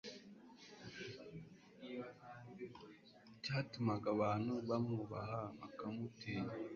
cyatumaga 3.43 4.07
abantu 4.15 4.53
bamwubaha 4.67 5.39
bakanamutinya. 5.59 6.53